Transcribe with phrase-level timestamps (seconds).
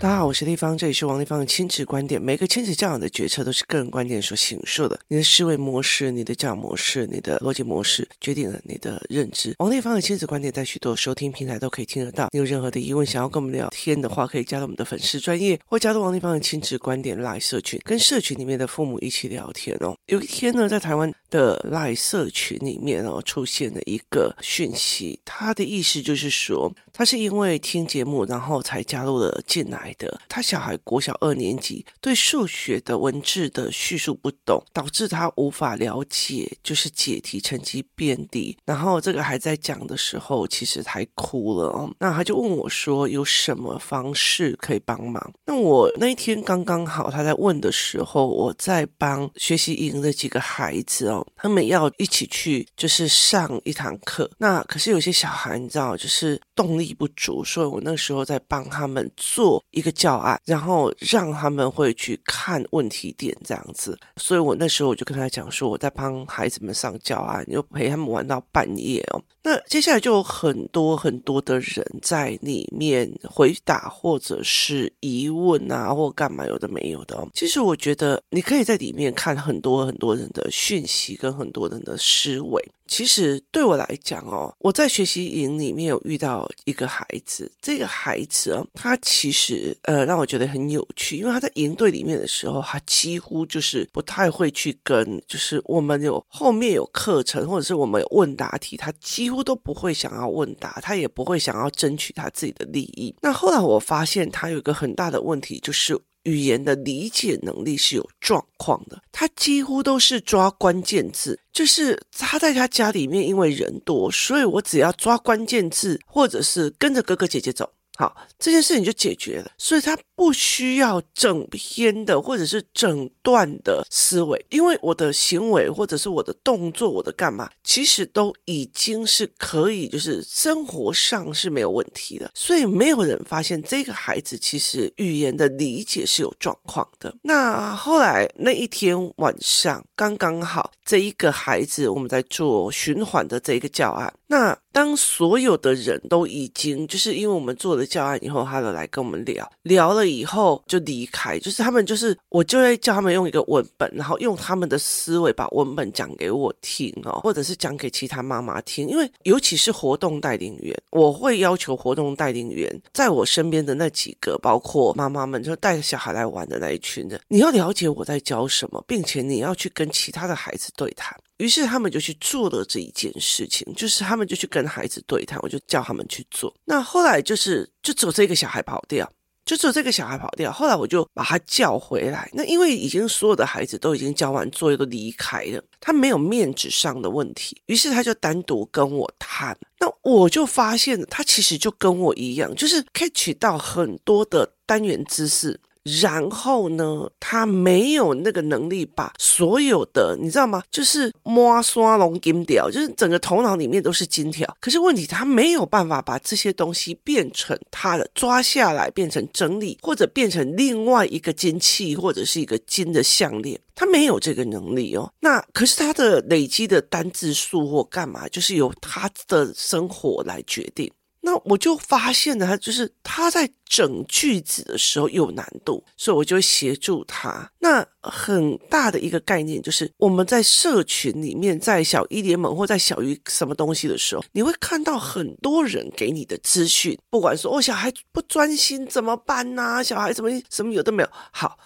[0.00, 2.18] 大家好，我是丽芳，这里是王丽芳的亲子观点。
[2.18, 4.98] 每个亲子教养的决策都是个人观点所形塑的。
[5.08, 9.54] 你的思维模式、你的教养模式、你的逻辑模式，决定了你的认知。
[9.58, 12.30] 王丽芳的亲子观点在许多收听平台都可以听得到。
[12.32, 19.94] 你有任何的疑问，想要跟我们聊天的话，可以加入我们的粉丝专业，或加入王丽芳的亲子观点 Live 社群，跟社群里面的父母一起聊天哦。
[20.06, 29.94] 有一天呢，在台湾的 LINE 社群里面哦，出现了一个讯息，他的意思就是说，他是因为听节目，然后才加入了进来。
[29.98, 38.56] 的他小孩国小二年级，对数学的文字的叙述不懂，导致他无法了解，就是解题成绩变低。
[38.64, 41.92] 然后这个还在讲的时候，其实他哭了哦。
[41.98, 45.32] 那他就问我说，有什么方式可以帮忙？
[45.44, 54.30] 那我那一天刚刚好他在问的时候，我在帮学习营的几个孩子哦，他们要一起去就是上一堂课。
[54.38, 59.62] 那可是有些小孩你知道，就是动力不足，所以我那时候在帮他们做。
[59.70, 69.22] 一个教案，然后让他们会去看问题点这样子，所以我那时候我就跟他讲说，我在帮孩子们上教案，又陪他们玩到半夜哦。
[69.42, 77.26] 那接下来就有很多很多的人在里面回答，或者是疑问啊，或干嘛有的没有的哦。
[77.32, 82.62] 其实我觉得你可以在里面看很多很多人的讯息跟很多人的思维。
[82.86, 103.14] 其实对我来讲哦，我在学习营里面有遇到一个孩子，这个孩子哦，他其实呃让我觉得很有趣，因为他在营队里面的时候，他几乎就是不太会去跟，就是我们有后面有课程或者是我们有问答题，他几乎都不会想要问答，他也不会想要争取他自己的利益。
[103.22, 105.96] 那后来我发现他有一个很大的问题，就是。
[106.24, 117.72] 语言的理解能力是有状况的，他几乎都是抓关键字，就是他在他家里面，因为人多，所以我只要抓关键字，或者是跟着哥哥姐姐走。
[118.00, 137.14] 好，这件事情就解决了，所以他不需要整篇的或者是整段的思维，因为我的行为或者是我的动作，我的干嘛，其实都已经是可以，就是生活上是没有问题的，所以没有人发现这个孩子其实语言的理解是有状况的。
[137.20, 144.56] 那后来那一天晚上，刚刚好这一个孩子我们在做循环的这一个教案，那。
[144.72, 171.18] 当所有的人都已经就是因为我们做了教案以后，他就来跟我们聊聊了以后就离开，就是他们就是我就会叫他们用一个文本，然后用他们的思维把文本讲给我听哦，或者是讲给其他妈妈听，因为尤其是活动带领员，我会要求活动带领员在我身边的那几个，包括妈妈们就带着小孩来玩的那一群人，你要了解我在教什么，并且你要去跟其他的孩子对谈。
[171.40, 176.54] 于是他们就去做了这一件事情，就是他们就去跟孩子对谈，我就叫他们去做。
[176.66, 179.10] 那后来就是就只有这个小孩跑掉，
[179.46, 180.52] 就只有这个小孩跑掉。
[180.52, 182.28] 后来我就把他叫回来。
[182.34, 187.56] 那因为已经所有的孩子都已经交完作业都离开了，他没有面子上的问题。
[187.66, 189.56] 于是他就单独跟我谈。
[189.78, 195.58] 那我就发现他其实就跟我一样，就是 catch 到很多的单元知识。
[196.02, 200.62] 然后呢，他没有那个能力把所有的，你知道吗？
[200.70, 204.46] 就是摸刷龙金条，就是整个头脑里面都是金条。
[204.60, 213.58] 可是问题，他没有办法把这些东西变成他的，抓下来变成整理，或者变成另外一个金器，或者是一个金的项链。
[213.74, 215.10] 他没有这个能力哦。
[215.20, 220.90] 那可是他的累积的单字数或干嘛，就是由他的生活来决定。
[221.22, 227.50] 那我就发现了，他就是他在整句子的时候有难度，所以我就协助他。
[227.58, 239.82] 那很大的一个概念就是，我们在社群里面，在小一联盟或在小于什么东西的时候，你会看到很多人给你的资讯，不管说哦，小孩不专心怎么办呐？
[239.82, 241.08] 小孩怎么什么有都没有。
[241.30, 241.58] 好，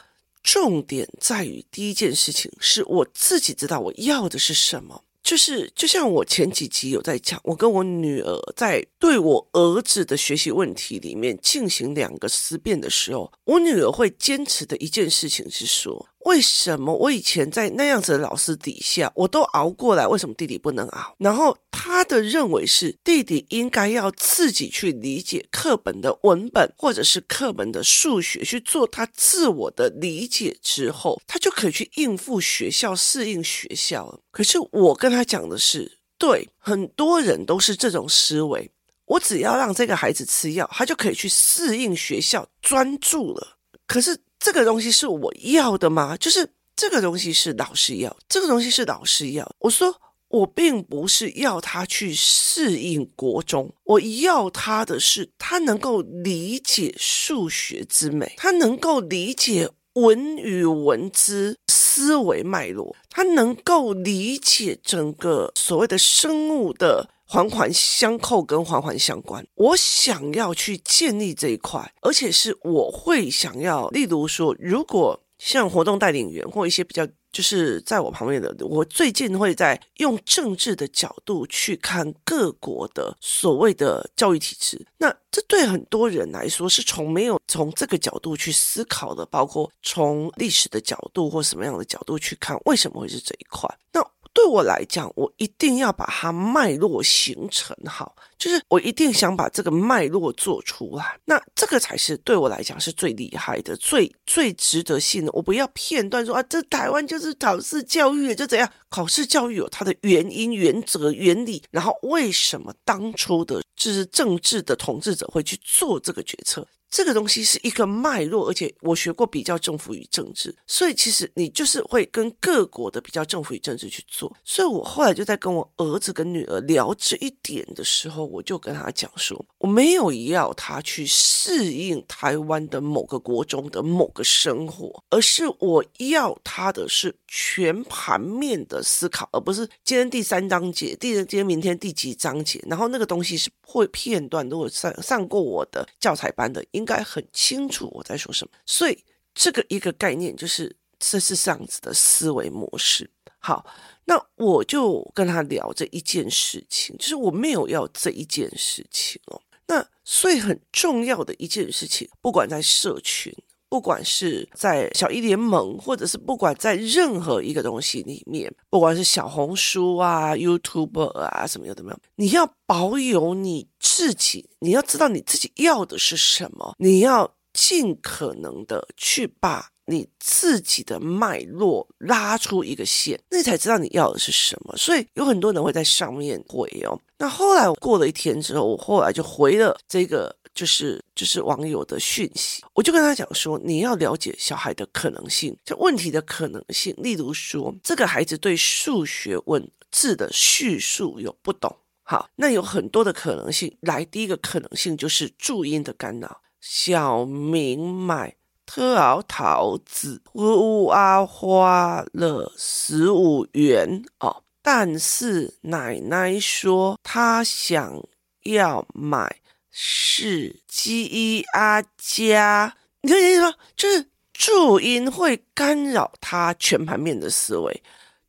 [0.43, 5.04] 重点在于第一件事情是我自己知道我要的是什么。
[5.25, 16.07] 就是，就像我前几集有在讲，我跟我女儿在对我儿子的学习问题里面进行两个思辨的时候，我女儿会坚持的一件事情是说。
[16.25, 21.15] 为什么我以前在那样子的老师底下，我都熬过来，为什么弟弟不能熬？
[21.19, 34.19] 然后他的认为是弟弟应该要自己去理解课本的文本，或者是课本的数学，去做他自我的理解之后，他就可以去应付学校，适应学校了。
[34.31, 38.71] 可是我跟他讲的是，对，很多人都是这种思维，
[39.05, 43.59] 我只要让这个孩子吃药，他就可以去适应学校，专注了。
[43.87, 44.19] 可是。
[44.39, 46.17] 这个东西是我要的吗？
[46.17, 49.51] 就是这个东西是老师要，这个东西是老师要。
[49.61, 49.95] 我说
[50.29, 67.14] 我并不是要他去适应国中，我要他的是他能够理解数学之美，他能够理解文与文之思维脉络，他能够理解整个所谓的生物的。
[67.35, 93.69] 环环相扣跟环环相关，我想要去建立这一块，而且是我会想要，例如说，如果像活动带领员或一些比较就是在我旁边的，我最近会在用政治的角度去看各国的所谓的教育体制，那这对很多人来说是从没有从这个角度去思考的，包括从历史的角度或什么样的角度去看，为什么会是这一块？
[93.93, 94.01] 那。
[94.35, 101.17] 对我来讲，我一定要把它脉络形成好，就是我一定想把这个脉络做出来。
[101.25, 105.31] 那这个才是对我来讲是最厉害的、最最值得信的。
[105.33, 116.67] 我不要片段说啊，这台湾就是考试教育就怎样，考试教育有它的原因、原则、原理，然后为什么当初的就是政治的统治者会去做这个决策。
[116.95, 124.33] 这个东西是一个脉络，而且我学过比较政府与政治，所以其实你就是会跟各国的比较政府与政治去做。
[124.45, 144.49] 所以我后来就在跟我儿子跟女儿聊这一点的时候，我就跟他讲说，我没有要他去适应台湾的某个国中的某个生活，而是我要他的是全盘面的思考，而不是今天第三章节，第今天明天第几章节，然后那个东西是会片段。
[144.49, 149.05] 如果上上过我的教材班的，应应该很清楚我在说什么，所以
[149.35, 153.11] 这个一个概念就是这是这样子的思维模式。
[153.39, 153.65] 好，
[154.05, 159.41] 那我就跟他聊这一件事情，就是我没有要这一件事情哦。
[159.67, 163.35] 那所以很重要的一件事情，不管在社群，
[163.75, 184.77] 不管是在小一联盟，或者是不管在任何一个东西里面，不管是小红书啊、YouTube 啊什么有的没有，你要保有你自己，你要知道你自己要的是什么，你要尽可能的去把你自己的脉络拉出一个线，那你才知道你要的是什么。
[184.77, 186.99] 所以有很多人会在上面回哦。
[187.19, 190.35] 那后来我过了一天之后，我后来就回了这个。
[190.55, 196.95] 就是就是网友的讯息，我就跟他讲说，你要了解小孩的可能性，这问题的可能性。
[196.99, 203.77] 例如说，这个孩子对数学文字的叙述有不懂，好，那有很多的可能性。
[203.81, 206.41] 来，第一个可能性就是注音的干扰。
[206.61, 218.03] 小明买特熬桃子，呜啊花了十五元哦，但是奶奶说她想
[218.43, 219.41] 要买。
[219.77, 223.53] 是 G E R 加，你看意思吗？
[223.75, 227.83] 就是注音会干扰他全盘面的思维，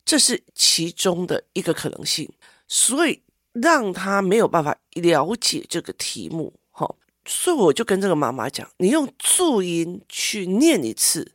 [0.04, 2.28] 这是其中的一个可能性，
[2.66, 3.22] 所以
[3.52, 6.52] 让他没有办法了解这个题目。
[7.26, 11.32] 所以我就跟这个妈妈讲，你用注音去念一次，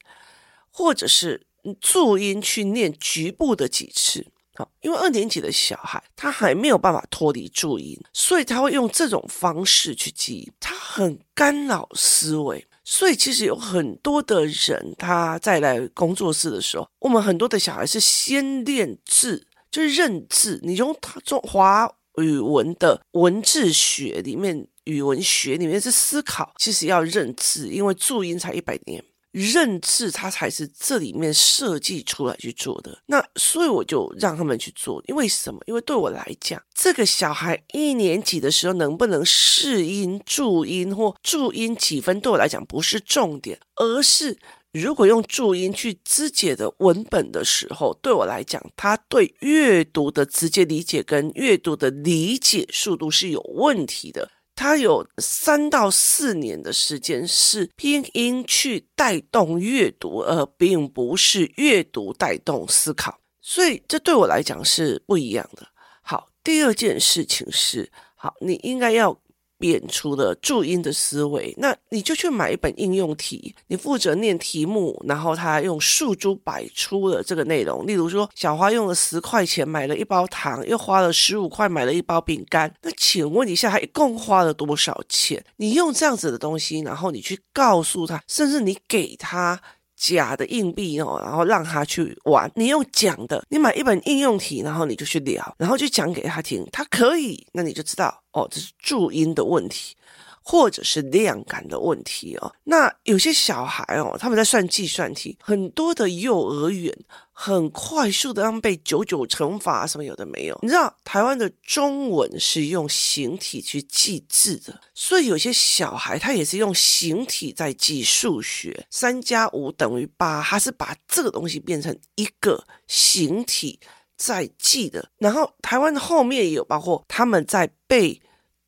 [0.72, 1.46] 或者是
[1.80, 4.26] 注音去念局部的几次。
[4.56, 12.66] 好，因为二年级的小孩他还没有办法脱离注音，所以他会用这种方式去记忆，他很干扰思维。
[12.84, 20.60] 所以其实有很多的人他在来工作室的时候，我们很多的小孩是先练字，就是认字。
[20.64, 29.04] 你用他中华语文的文字学里面，语文学里面是思考，其实要认字，因为注音才一百年。
[29.32, 33.02] 认字，它才是这里面设计出来去做的。
[33.06, 35.62] 那所以我就让他们去做，因为什么？
[35.68, 44.38] 因为对我来讲，这个小孩一年级的时候能不能适应注音或注音几分，对我来讲不是重点，而是
[44.74, 54.30] 如果用注音去肢解的文本的时候，对我来讲，他对阅读的直接理解跟阅读的理解速度是有问题的。
[54.56, 65.68] 他有三到四年的时间是拼音去带动阅读，而并不是阅读带动思考，所以这对我来讲是不一样的。
[66.02, 69.20] 好，第二件事情是，好，你应该要。
[69.62, 77.86] 贬除了注音的思维，那你就去买一本应用题，你负责念题目，然后他用数珠摆出了这个内容。
[77.86, 82.74] 例如说，小花用了十块钱买了一包糖，又花了十五块买了一包饼干。
[82.82, 85.44] 那请问一下，他一共花了多少钱？
[85.58, 89.62] 你用这样子的东西，然后你去告诉他，甚至你给他。
[90.02, 92.52] 假的硬币哦，然后让他去玩。
[92.56, 99.96] 你用讲的，你买一本应用题，然后你就去聊，然后就讲给他听，他可以，那你就知道哦，这是注音的问题。
[100.44, 102.54] 或者是量感的问题哦。
[102.64, 106.94] 那有些小孩哦，他们在算计算题，很多的幼儿园
[107.32, 110.60] 很快速的让背九九乘法什么有的没有。
[110.62, 123.80] 你知道台湾的中文是用形体去记字的，所以有些小孩他也是用形体在记数学，三加五等于八，他是把这个东西变成一个形体
[124.18, 125.10] 在记的。
[125.18, 128.22] 然后台湾的后面也有包括他们在背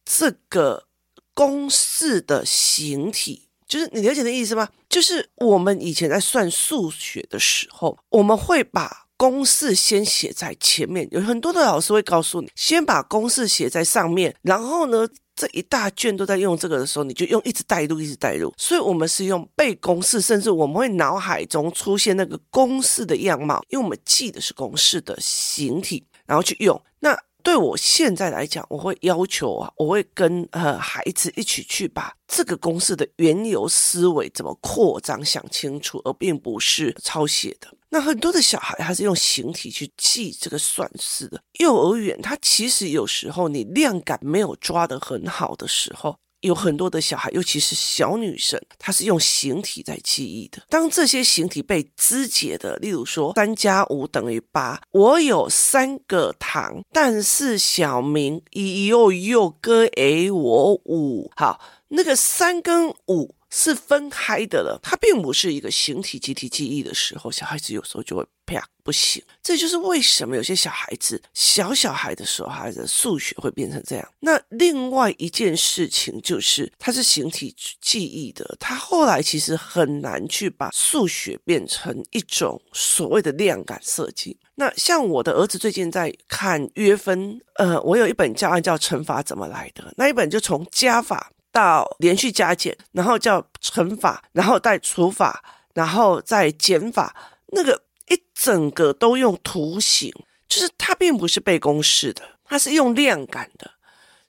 [0.06, 0.86] 这个。
[1.34, 4.70] 公式的形体，就是你了解的意思吗？
[4.90, 11.08] 就是我们以前在算数学的时候，我们会把公式先写在前面。
[11.12, 18.54] 有很多的老师会告诉你，先把公式写在上面，然后呢，这一大卷都在用这个的时候，你就用一直带入，一直带入。
[18.58, 27.18] 所以，我们是用背公式，甚至我们会脑海中出现那个公式的样貌，因为我们记的是公式的形体，然后去用那。
[27.44, 37.68] 对我现在来讲，我会要求啊，我会跟呃孩子一起去把这个公式的原有思维怎么扩张想清楚，而并不是抄写的。
[37.90, 41.40] 那很多的小孩他是用形体去记这个算式的。
[41.60, 46.18] 幼儿园他其实有时候你量感没有抓得很好的时候。
[46.44, 50.62] 有很多的小孩，尤其是小女生，她是用形体在记忆的。
[50.70, 63.34] 当这些形体被肢解的，例如说三加五等于八，我有三个糖，但是小明一又又给我五，好，那个三跟五。
[63.56, 69.24] 是分开的了，它并不是一个形体集体记忆的时候，小孩子有时候就会啪不行。
[69.44, 74.14] 这就是为什么有些小孩子小小孩的时候，孩子数学会变成这样。
[74.20, 84.36] 那另外一件事情就是，它是形体记忆的，他后来其实很难去把数学变成一种所谓的量感设计。
[84.56, 91.32] 那像我的儿子最近在看约分，呃，我有一本教案叫《乘法怎么来的》，那一本就从加法。
[91.54, 95.42] 到连续加减，然后叫乘法，然后带除法，
[95.74, 97.16] 然后再减法，
[97.48, 100.12] 那个一整个都用图形，
[100.50, 103.72] 就是它并不是背公式的，它是用量感的，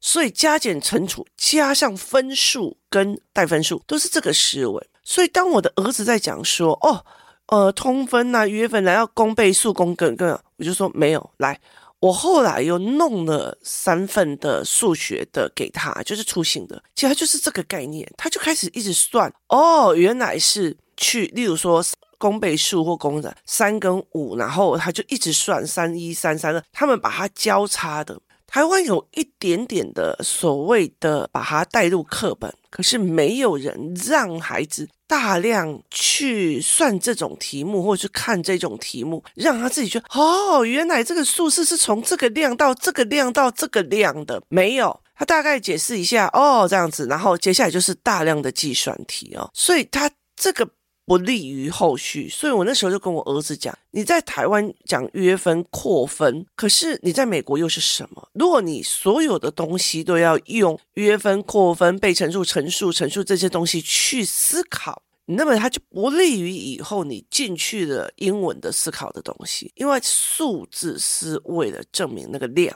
[0.00, 4.86] 所以加减乘除加上分数跟带分数都是这个思维。
[5.02, 7.04] 所以当我的儿子在讲说，哦，
[7.46, 11.58] 呃，通分呐、啊，约分来要公倍数、公根根，我就说没有来。
[12.04, 19.32] 我后来又弄了三份的数学的给他，就是粗心的，其实他就是这个概念，他就开始一直算。
[19.48, 21.82] 哦，原来是去，例如说
[22.18, 28.20] 公倍数或公的三跟五，然后他就一直算三一三三二，他们把它交叉的。
[28.46, 34.86] 台湾有一点点的所谓的把它带入课本，可是没有人让孩子。
[35.06, 44.42] 大量去算这种题目，或者去看这种题目，让他自己觉得哦，原来这个数式是从这个量到这个量到这个量的。
[44.48, 50.68] 没有，他大概解释一下哦，这样子，然后接下来就是大量的计算题哦，所以他这个。
[51.06, 58.28] 不利于后续，所以我那时候就跟我儿子讲：你在台湾讲约分扩分，可是你在美国又是什么？
[58.32, 72.74] 如果你所有的东西都要用约分、扩分、被乘数、乘数、乘数这些东西去思考，那么它就不利于以后你进去的英文的思考的东西，因为数字是为了证明那个量。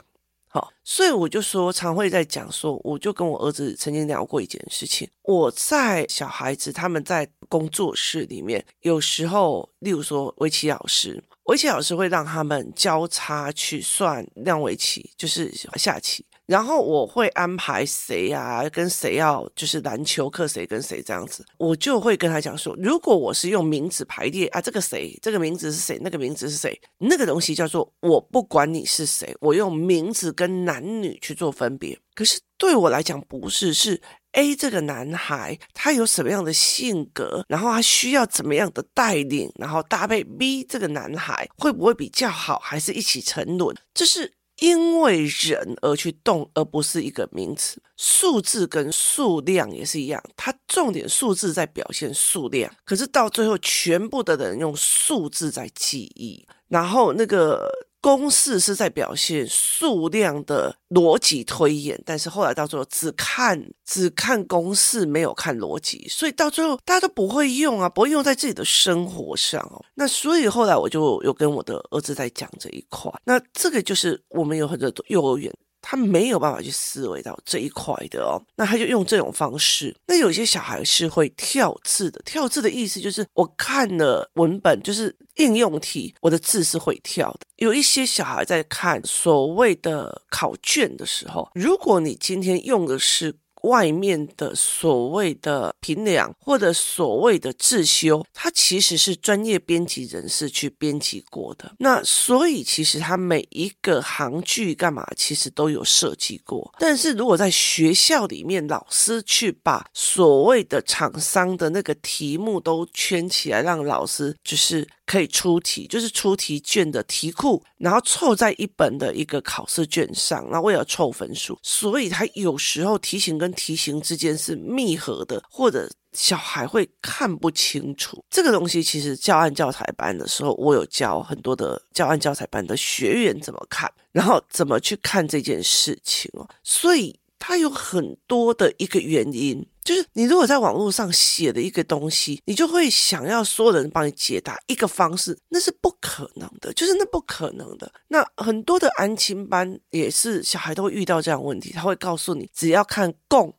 [0.51, 5.07] 好，所以我就说，常会在讲说，我就跟我儿子曾经聊过一件事情。
[5.21, 16.25] 我在小孩子他们在工作室里面，有时候，例如说围棋老师，围棋老师会让他们交叉去算量围棋，就是下棋。
[16.49, 31.95] 然后我会安排谁啊，跟谁要就是篮球课谁跟谁这样子，我就会跟他讲说，如果我是用名字排列啊，这个谁，这个名字是谁，那个名字是谁，那个东西叫做我不管你是谁，我用名字跟男女去做分别。
[32.15, 34.01] 可是对我来讲不是，是
[34.31, 44.38] A 这个男孩他有什么样的性格，然后他需要怎么样的带领，然后搭配 B 这个男孩会不会比较好，还是一起沉沦，这是。
[44.61, 47.81] 因为人而去动，而不是一个名词。
[47.97, 57.88] 数字跟数量也是一样，它重点数字在表现数量，可是到最后，全部的人用数字在记忆，然后那个。
[58.01, 69.83] 公式是在表现数量的逻辑推演，但是后来到最后只看只看公式，没有看逻辑，所以到最后大家都不会用啊，不会用在自己的生活上哦。
[69.95, 75.53] 那所以后来我就有跟我的儿子在讲这一块，那这个就是我们有很多幼儿园。
[75.91, 79.95] 他没有办法去思维到这一块的哦，那他就用这种方式。
[80.05, 87.39] 那有些小孩是会跳字的，跳字的意思就是我看了文本，就是应用题，我的字是会跳的。
[87.55, 101.73] 有一些小孩在看所谓的考卷的时候，如果你今天用的是外面的所谓的评量或者所谓的自修，它其实是专业编辑人士去编辑过的。
[101.79, 106.73] 那所以其实它每一个行距干嘛，其实都有设计过。
[106.79, 128.23] 但是如果在学校里面，老师去把所谓的厂商的那个题目都圈起来，让老师就是可以出题，就是出题卷的题库，然后凑在一本的一个考试卷上，那为了凑分数，所以他有时候题型跟题型之间是密合的，或者小孩会看不清楚。
[128.29, 137.19] 这个东西其实教案教材班的时候，我有教很多的教案教材班的学员怎么看，然后怎么去看这件事情哦，所以。
[137.41, 147.91] 它有很多的一个原因，就是你如果在网络上写的一个东西，你就会想要所有人帮你解答一个方式，那是不可能的，就是那不可能的。
[148.07, 153.51] 那很多的安亲班也是小孩都会遇到这样问题，他会告诉你，只要看共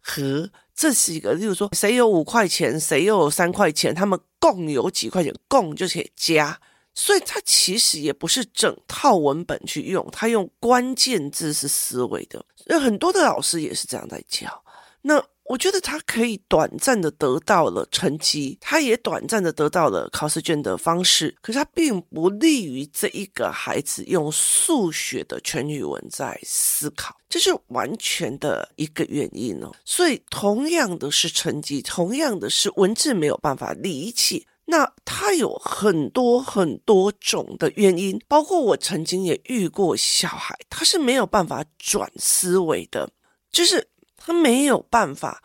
[0.00, 6.60] 和，这是一个，例如说谁有五块钱，谁又有三块钱，他们共有几块钱，共就可以加。
[6.96, 12.44] 所以他其实也不是整套文本去用，他用关键字是思维的。
[12.64, 14.64] 那很多的老师也是这样在教。
[15.02, 29.72] 那我觉得他可以短暂的得到了成绩，他也短暂的得到了考试卷的方式，可是他并不利于这一个孩子用数学的全语文在思考，这是完全的一个原因哦。
[29.84, 34.44] 所以同样的是成绩，同样的是文字没有办法理解。
[34.68, 43.08] 那他有很多很多种的原因，包括我曾经也遇过小孩，他是没有办法转思维的，
[43.52, 43.86] 就是
[44.26, 45.40] 他没有办法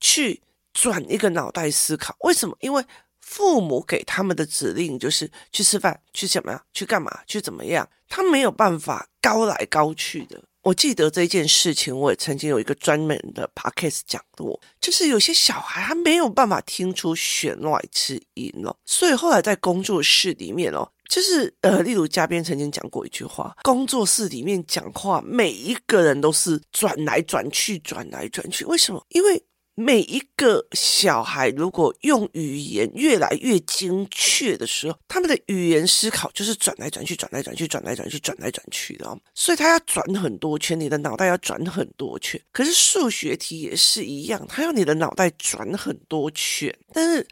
[0.00, 2.16] 去转一个脑袋思考。
[2.20, 2.56] 为什么？
[2.60, 2.84] 因为
[3.20, 10.42] 父母给他们的指令就是去吃饭、去什么样、去干嘛、去怎么样，他没有办法高来高去的。
[10.62, 29.04] 我记得这件事情，我也曾经有一个专门的 podcast 讲过，就是有些小孩他没有办法听出弦外之音哦，所以后来在工作室里面哦，就是呃，例如嘉宾曾经讲过一句话，工作室里面讲话，每一个人都是转来转去，转来转去，为什么？
[29.10, 29.44] 因为。
[29.76, 39.18] 每一个小孩如果用语言越来越精确的时候，他们的语言思考就是转来转去、转来转去、转来转去、转来转去的哦。
[39.34, 42.40] 所以他要转很多圈，你的脑袋要转很多圈。
[42.52, 46.72] 可是数学题也是一样，他要你的脑袋转很多圈。
[46.92, 47.26] 但是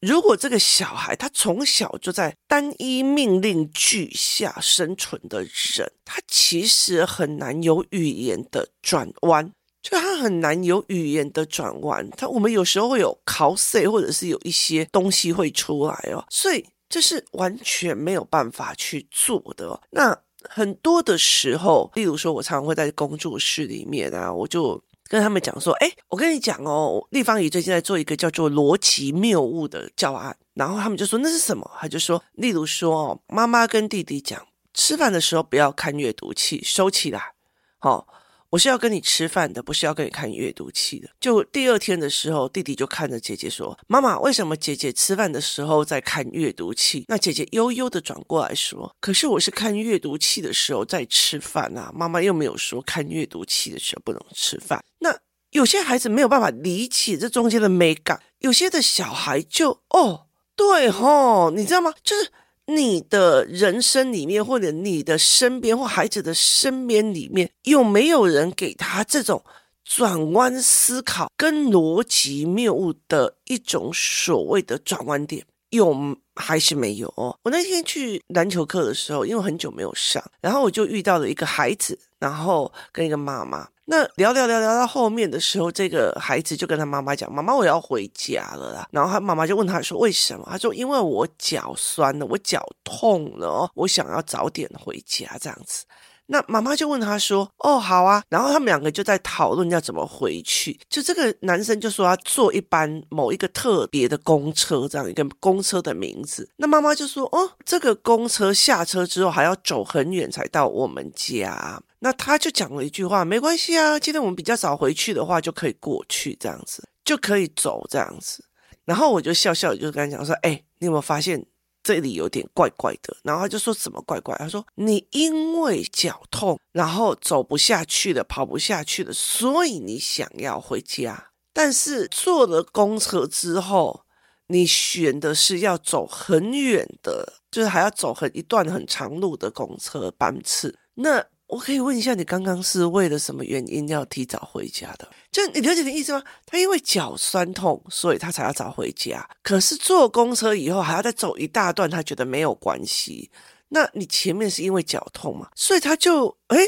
[0.00, 9.52] 如果这个小孩他从小就在单一命令句下生存的人，他其实很难有语言的转弯。
[9.82, 19.80] 就他很难有语言的转弯，他我们有时候会有考试，或者是有一些东西会出来哦，所以这是完全没有办法去做的哦。
[19.88, 37.34] 那很多的时候，例如说，我常常会在工作室里面啊，我就跟他们讲说：“哎，我跟你讲哦，立方体最近在做一个叫做逻辑谬误的教案。”然后他们就说：“那是什么？”他就说：“例如说哦，妈妈跟弟弟讲，吃饭的时候不要看阅读器，收起来，
[37.78, 38.06] 好。”
[38.50, 41.08] 我是要跟你吃饭的，不是要跟你看阅读器的。
[41.20, 55.16] 就第二天的时候，弟弟就看着姐姐说：“妈妈，为什么姐姐吃饭的时候在看阅读器？”那姐姐悠悠的转过来说：“可是我是看阅读器的时候在吃饭啊，妈妈又没有说看阅读器的时候不能吃饭。”那
[55.50, 61.94] 有些孩子没有办法理解这中间的美感，有些的小孩就哦，对吼，你知道吗？
[62.02, 62.32] 就是。
[62.76, 69.44] 你的人生里面，或者你的身边，或孩子的身边里面，有没有人给他这种
[69.84, 75.44] 转弯思考跟逻辑谬误的一种所谓的转弯点？
[75.70, 77.12] 有还是没有？
[77.16, 83.68] 我那天去篮球课的时候，因为很久没有上，然后我就遇到了一个孩子，然后跟一个妈妈。
[83.86, 95.84] 那聊聊聊聊到后面的时候，这个孩子就跟他妈妈讲：“妈妈，我要回家了啦。”然后他妈妈就问他说：“为什么？”他说：“因为我脚酸了，我脚痛了，我想要早点回家这样子。”
[96.32, 100.78] 那妈妈就问他说：“哦，好啊。”然后他们两个就在讨论要怎么回去。
[100.88, 106.48] 就这个男生就说要坐一班某一个特别的公车，这样一个公车的名字。
[106.56, 118.44] 那妈妈就说：“哦，这个公车下车之后还要走很远才到我们家。”那他就讲了一句话，没关系啊，今天我们比较早回去的话，就可以过去这样子，就可以走这样子。
[118.84, 121.44] 然后我就笑笑，就跟他讲说：“哎，你有没有发现
[121.82, 131.32] 这里有点怪怪的？”然后他就说：“什么怪怪？”他说：“你因为脚痛，然后走不下去了，跑不下去了，所以你想要回家。
[131.52, 134.02] 但是坐了公车之后，
[134.48, 140.78] 你选的是要走很远的，就是还要走很一段很长路的公车班次。
[140.94, 145.08] 那。”我可以问一下，你刚刚是为了什么原因要提早回家的？
[145.32, 146.22] 就你了解的意思吗？
[146.46, 149.28] 他因为脚酸痛，所以他才要早回家。
[149.42, 153.30] 可是坐公车以后还要再走一大段，他觉得没有关系。
[153.68, 155.48] 那你前面是因为脚痛嘛？
[155.54, 156.58] 所以他就哎，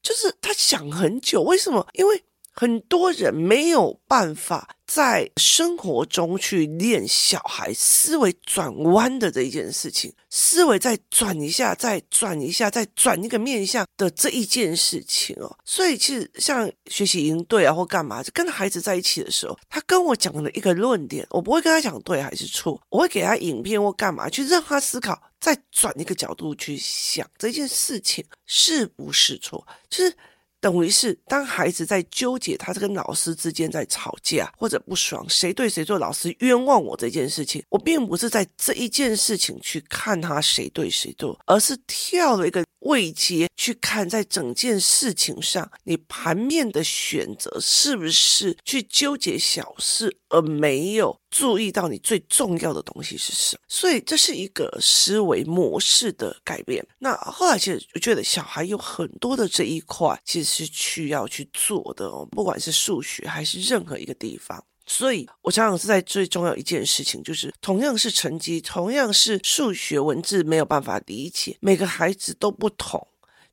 [0.00, 1.86] 就是他想很久，为什么？
[1.92, 2.24] 因为。
[2.54, 15.58] 很多人没有办法在生活中去练小孩思维转弯的这一件事情，思维再转一下，再转一下，再转一个面向的这一件事情哦。
[15.64, 30.16] 所以其实像学习营队啊或干嘛，跟孩子在一起的时候，他跟我讲的一个论点，我不会跟他讲对还是错，我会给他影片或干嘛去让他思考，再转一个角度去想这件事情是不是错，就是。
[30.64, 42.64] 等于是，当孩子在纠结他是跟老师之间在吵架或者不爽，谁对谁错，老师冤枉我这件事情，我并不是在这一件事情去看他谁对谁错，而是跳了一个。
[42.84, 53.62] 位阶去看，在整件事情上，你盘面的选择是不是去纠结小事，而没有注意到你最重要的东西是什么？
[53.68, 56.86] 所以这是一个思维模式的改变。
[56.98, 64.64] 那后来其实我觉得小孩有很多的这一块，其实是需要去做的哦，不管是数学还是任何一个地方。
[64.86, 73.06] 所以，我常常是在最重要一件事情，就是同样是成绩，同样是数学文字没有办法理解，每个孩子都不同。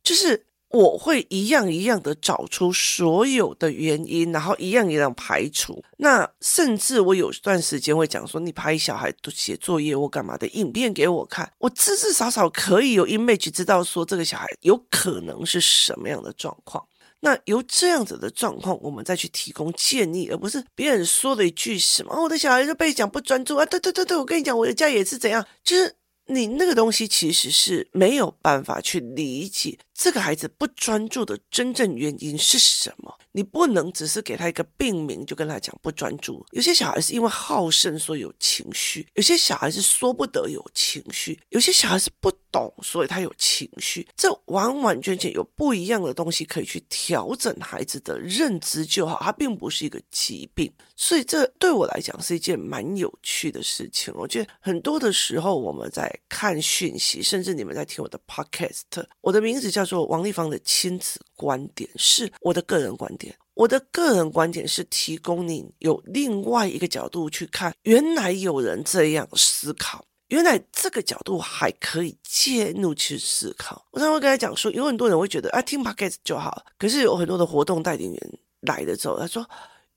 [0.04, 5.84] 就是我会一样一样的找出所有的原因，然后一样一样排除。
[5.98, 16.84] 那甚至我有段时间会讲说，你拍小孩写作业或干嘛的影片给我看，我至至少少可以有 image 知道说这个小孩有可能是什么样的状况。
[17.22, 23.66] 那由这样子的状况，我们再去提供建议，而不是别人说了一句什么，我的小孩就被讲不专注啊！
[23.66, 29.78] 对对对对，我跟你讲，我的家也是怎样，就是你那个东西其实是没有办法去理解。
[29.94, 33.16] 这个孩子不专注的真正原因是什么？
[33.34, 36.46] 你不能只是给他一个病名就跟他讲不专注。
[36.52, 44.08] 有些小孩是因为好胜所以有情绪，有些小孩是说不得有情绪，有些小孩是不懂所以他有情绪。
[44.18, 50.72] 这完完全全有不一样的东西可以去调整孩子的认知就好，它并不是一个疾病。
[50.96, 54.14] 所以这对我来讲是一件蛮有趣的事情。
[54.16, 58.82] 我觉得很多的时候我们在看讯息，甚至你们在听我的 podcast，
[59.22, 60.06] 我的名字叫做。
[60.06, 73.86] 王丽芳的亲子观点是我的个人观点，我的个人观点是提供你有另外一个角度去看，原来有人这样思考，原来这个角度还可以介入去思考。
[73.92, 79.46] 我常常会跟他讲说，有很多人会觉得啊，听 Podcast 就好，可是有很多的活动带领员来了之后，他说。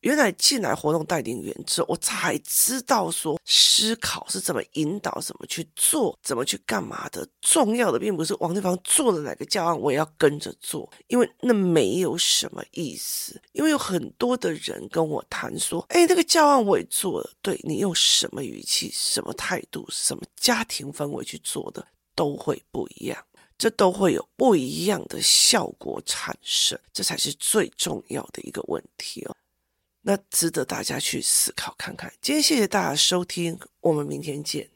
[0.04, 7.26] 原来进来活动带领员之后，我才知道说思考是怎么引导、怎么去做、怎么去干嘛的。
[7.40, 13.40] 重要的并不是王丽芳做了哪个教案，我也要跟着做，因为那没有什么意思。
[13.52, 21.82] 因为有很多的人跟我谈说：“哎，那个教案我也做了，对，你用什么语气、什么态度、什么家庭氛围去做的，
[22.14, 23.24] 都会不一样，
[23.56, 29.34] 这都会有不一样的效果产生，这才是最重要的一个问题哦。”
[30.04, 32.12] 那值得大家去思考看看。
[32.20, 34.68] 今天谢谢大家收听，我们明天见。